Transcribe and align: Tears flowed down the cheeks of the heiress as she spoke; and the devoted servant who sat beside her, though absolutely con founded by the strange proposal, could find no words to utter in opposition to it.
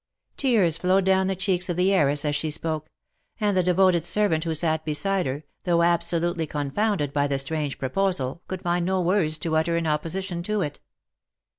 Tears 0.35 0.77
flowed 0.79 1.05
down 1.05 1.27
the 1.27 1.35
cheeks 1.35 1.69
of 1.69 1.77
the 1.77 1.93
heiress 1.93 2.25
as 2.25 2.35
she 2.35 2.49
spoke; 2.49 2.89
and 3.39 3.55
the 3.55 3.61
devoted 3.61 4.03
servant 4.03 4.43
who 4.45 4.55
sat 4.55 4.83
beside 4.83 5.27
her, 5.27 5.43
though 5.63 5.83
absolutely 5.83 6.47
con 6.47 6.71
founded 6.71 7.13
by 7.13 7.27
the 7.27 7.37
strange 7.37 7.77
proposal, 7.77 8.41
could 8.47 8.63
find 8.63 8.83
no 8.83 8.99
words 8.99 9.37
to 9.37 9.55
utter 9.55 9.77
in 9.77 9.85
opposition 9.85 10.41
to 10.41 10.61
it. 10.61 10.79